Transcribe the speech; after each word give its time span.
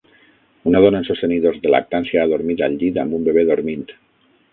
Una 0.69 0.79
dona 0.85 1.01
en 1.01 1.03
sostenidors 1.09 1.59
de 1.65 1.73
lactància 1.73 2.23
adormida 2.29 2.65
al 2.69 2.79
llit 2.85 2.97
amb 3.03 3.19
un 3.19 3.29
bebè 3.29 3.45
dormint. 3.51 3.85